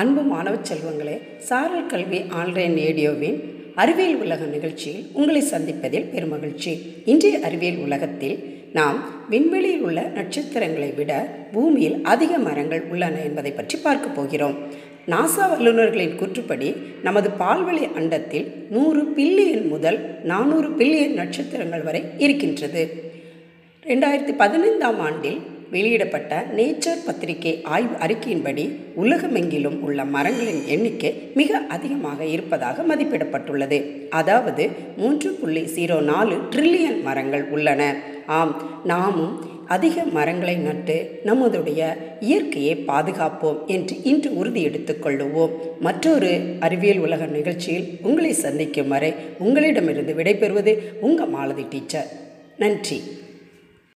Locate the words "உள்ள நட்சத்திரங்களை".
9.86-10.90